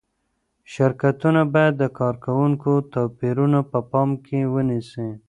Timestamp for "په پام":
3.71-4.09